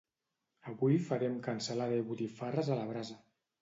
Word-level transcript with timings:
Avui 0.71 0.97
farem 1.11 1.37
cansalada 1.51 2.03
i 2.03 2.09
botifarres 2.11 2.77
a 2.79 2.83
la 2.85 2.93
brasa 2.95 3.25